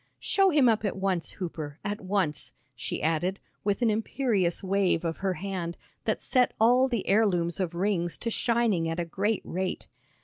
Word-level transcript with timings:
"Show 0.19 0.49
him 0.49 0.67
up 0.67 0.83
at 0.83 0.95
once, 0.97 1.33
Hooper; 1.33 1.77
at 1.85 2.01
once," 2.01 2.53
she 2.75 3.03
added, 3.03 3.39
with 3.63 3.83
an 3.83 3.91
imperious 3.91 4.63
wave 4.63 5.05
of 5.05 5.17
her 5.17 5.35
hand 5.35 5.77
that 6.05 6.23
set 6.23 6.55
all 6.59 6.87
the 6.87 7.05
heirlooms 7.07 7.59
of 7.59 7.75
rings 7.75 8.17
to 8.17 8.31
shining 8.31 8.89
at 8.89 8.99
a 8.99 9.05
great 9.05 9.43
rate. 9.45 9.85